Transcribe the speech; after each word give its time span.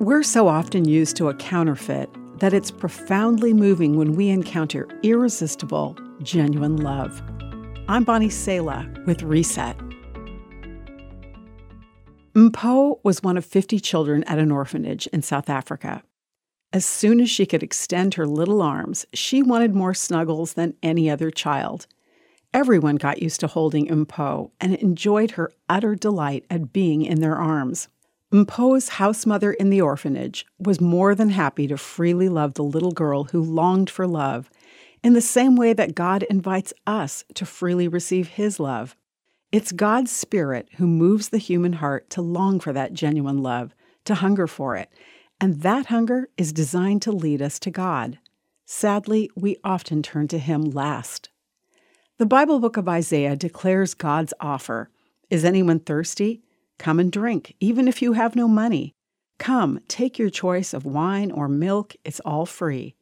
We're 0.00 0.24
so 0.24 0.48
often 0.48 0.86
used 0.86 1.16
to 1.16 1.28
a 1.28 1.34
counterfeit 1.34 2.10
that 2.40 2.52
it's 2.52 2.72
profoundly 2.72 3.54
moving 3.54 3.96
when 3.96 4.16
we 4.16 4.28
encounter 4.28 4.88
irresistible, 5.04 5.96
genuine 6.20 6.78
love. 6.78 7.22
I'm 7.86 8.02
Bonnie 8.02 8.28
Sala 8.28 8.92
with 9.06 9.22
Reset. 9.22 9.76
Mpho 12.34 12.98
was 13.04 13.22
one 13.22 13.36
of 13.36 13.44
50 13.44 13.78
children 13.78 14.24
at 14.24 14.40
an 14.40 14.50
orphanage 14.50 15.06
in 15.06 15.22
South 15.22 15.48
Africa. 15.48 16.02
As 16.72 16.84
soon 16.84 17.20
as 17.20 17.30
she 17.30 17.46
could 17.46 17.62
extend 17.62 18.14
her 18.14 18.26
little 18.26 18.62
arms, 18.62 19.06
she 19.14 19.44
wanted 19.44 19.76
more 19.76 19.94
snuggles 19.94 20.54
than 20.54 20.74
any 20.82 21.08
other 21.08 21.30
child. 21.30 21.86
Everyone 22.52 22.96
got 22.96 23.22
used 23.22 23.38
to 23.40 23.46
holding 23.46 23.86
Mpho 23.86 24.50
and 24.60 24.74
enjoyed 24.74 25.32
her 25.32 25.52
utter 25.68 25.94
delight 25.94 26.44
at 26.50 26.72
being 26.72 27.02
in 27.02 27.20
their 27.20 27.36
arms. 27.36 27.88
Mpho's 28.34 28.88
house 28.88 29.26
mother 29.26 29.52
in 29.52 29.70
the 29.70 29.80
orphanage 29.80 30.44
was 30.58 30.80
more 30.80 31.14
than 31.14 31.30
happy 31.30 31.68
to 31.68 31.76
freely 31.76 32.28
love 32.28 32.54
the 32.54 32.64
little 32.64 32.90
girl 32.90 33.24
who 33.24 33.40
longed 33.40 33.88
for 33.88 34.08
love, 34.08 34.50
in 35.04 35.12
the 35.12 35.20
same 35.20 35.54
way 35.54 35.72
that 35.72 35.94
God 35.94 36.24
invites 36.24 36.72
us 36.84 37.24
to 37.34 37.46
freely 37.46 37.86
receive 37.86 38.26
His 38.26 38.58
love. 38.58 38.96
It's 39.52 39.70
God's 39.70 40.10
Spirit 40.10 40.68
who 40.78 40.86
moves 40.88 41.28
the 41.28 41.38
human 41.38 41.74
heart 41.74 42.10
to 42.10 42.22
long 42.22 42.58
for 42.58 42.72
that 42.72 42.92
genuine 42.92 43.40
love, 43.40 43.72
to 44.04 44.16
hunger 44.16 44.48
for 44.48 44.74
it, 44.74 44.90
and 45.40 45.60
that 45.60 45.86
hunger 45.86 46.28
is 46.36 46.52
designed 46.52 47.02
to 47.02 47.12
lead 47.12 47.40
us 47.40 47.60
to 47.60 47.70
God. 47.70 48.18
Sadly, 48.66 49.30
we 49.36 49.58
often 49.62 50.02
turn 50.02 50.26
to 50.26 50.40
Him 50.40 50.64
last. 50.64 51.28
The 52.18 52.26
Bible 52.26 52.58
book 52.58 52.76
of 52.76 52.88
Isaiah 52.88 53.36
declares 53.36 53.94
God's 53.94 54.34
offer 54.40 54.90
Is 55.30 55.44
anyone 55.44 55.78
thirsty? 55.78 56.42
Come 56.78 57.00
and 57.00 57.10
drink, 57.10 57.54
even 57.60 57.88
if 57.88 58.02
you 58.02 58.12
have 58.14 58.36
no 58.36 58.48
money. 58.48 58.94
Come, 59.38 59.80
take 59.88 60.18
your 60.18 60.30
choice 60.30 60.72
of 60.72 60.84
wine 60.84 61.30
or 61.30 61.48
milk, 61.48 61.96
it's 62.04 62.20
all 62.20 62.46
free. 62.46 62.94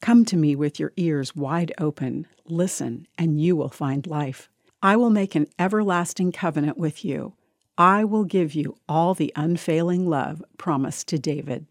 Come 0.00 0.24
to 0.26 0.36
me 0.36 0.56
with 0.56 0.80
your 0.80 0.92
ears 0.96 1.36
wide 1.36 1.72
open, 1.78 2.26
listen, 2.46 3.06
and 3.18 3.40
you 3.40 3.54
will 3.54 3.68
find 3.68 4.06
life. 4.06 4.48
I 4.82 4.96
will 4.96 5.10
make 5.10 5.34
an 5.34 5.46
everlasting 5.58 6.32
covenant 6.32 6.78
with 6.78 7.04
you. 7.04 7.34
I 7.76 8.04
will 8.04 8.24
give 8.24 8.54
you 8.54 8.76
all 8.88 9.14
the 9.14 9.32
unfailing 9.36 10.08
love 10.08 10.42
promised 10.58 11.08
to 11.08 11.18
David. 11.18 11.66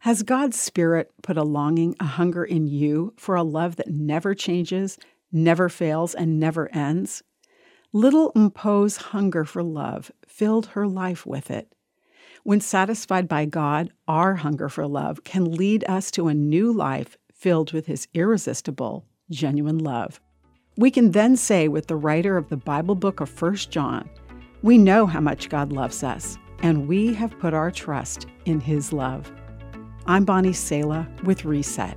Has 0.00 0.22
God's 0.22 0.60
Spirit 0.60 1.10
put 1.22 1.38
a 1.38 1.42
longing, 1.42 1.96
a 1.98 2.04
hunger 2.04 2.44
in 2.44 2.66
you 2.66 3.14
for 3.16 3.34
a 3.34 3.42
love 3.42 3.76
that 3.76 3.88
never 3.88 4.34
changes, 4.34 4.98
never 5.32 5.70
fails, 5.70 6.14
and 6.14 6.38
never 6.38 6.70
ends? 6.74 7.22
Little 7.96 8.32
Mpho's 8.32 8.96
hunger 8.96 9.44
for 9.44 9.62
love 9.62 10.10
filled 10.26 10.66
her 10.66 10.84
life 10.84 11.24
with 11.24 11.48
it. 11.48 11.72
When 12.42 12.60
satisfied 12.60 13.28
by 13.28 13.44
God, 13.44 13.92
our 14.08 14.34
hunger 14.34 14.68
for 14.68 14.88
love 14.88 15.22
can 15.22 15.52
lead 15.52 15.84
us 15.84 16.10
to 16.10 16.26
a 16.26 16.34
new 16.34 16.72
life 16.72 17.16
filled 17.32 17.72
with 17.72 17.86
His 17.86 18.08
irresistible, 18.12 19.06
genuine 19.30 19.78
love. 19.78 20.20
We 20.76 20.90
can 20.90 21.12
then 21.12 21.36
say 21.36 21.68
with 21.68 21.86
the 21.86 21.94
writer 21.94 22.36
of 22.36 22.48
the 22.48 22.56
Bible 22.56 22.96
book 22.96 23.20
of 23.20 23.40
1 23.40 23.54
John, 23.70 24.10
we 24.62 24.76
know 24.76 25.06
how 25.06 25.20
much 25.20 25.48
God 25.48 25.72
loves 25.72 26.02
us, 26.02 26.36
and 26.64 26.88
we 26.88 27.14
have 27.14 27.38
put 27.38 27.54
our 27.54 27.70
trust 27.70 28.26
in 28.44 28.58
His 28.58 28.92
love. 28.92 29.30
I'm 30.06 30.24
Bonnie 30.24 30.52
Sala 30.52 31.08
with 31.22 31.44
Reset. 31.44 31.96